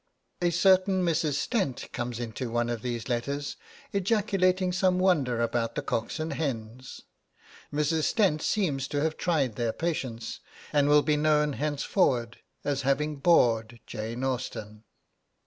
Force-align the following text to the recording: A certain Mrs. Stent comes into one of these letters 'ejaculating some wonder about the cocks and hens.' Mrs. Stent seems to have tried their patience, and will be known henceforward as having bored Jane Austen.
A 0.41 0.49
certain 0.49 1.03
Mrs. 1.05 1.33
Stent 1.35 1.87
comes 1.91 2.19
into 2.19 2.49
one 2.49 2.69
of 2.71 2.81
these 2.81 3.07
letters 3.07 3.55
'ejaculating 3.93 4.71
some 4.71 4.97
wonder 4.97 5.39
about 5.43 5.75
the 5.75 5.83
cocks 5.83 6.19
and 6.19 6.33
hens.' 6.33 7.01
Mrs. 7.71 8.05
Stent 8.05 8.41
seems 8.41 8.87
to 8.87 9.01
have 9.03 9.15
tried 9.15 9.57
their 9.57 9.71
patience, 9.71 10.39
and 10.73 10.89
will 10.89 11.03
be 11.03 11.17
known 11.17 11.53
henceforward 11.53 12.37
as 12.63 12.81
having 12.81 13.17
bored 13.17 13.79
Jane 13.85 14.23
Austen. 14.23 14.85